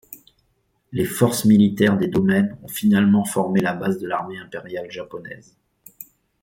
[0.91, 5.55] Les forces militaires des domaines ont finalement formé la base de l'armée impériale japonaise.